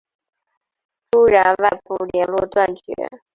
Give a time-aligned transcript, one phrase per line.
[1.11, 2.81] 朱然外部连络断绝。